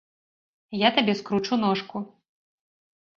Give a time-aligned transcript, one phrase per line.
[0.83, 1.97] Я табе скручу ножку.